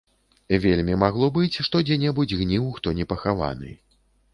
[0.63, 3.81] Вельмі магло быць, што дзе-небудзь гніў хто непахаваны.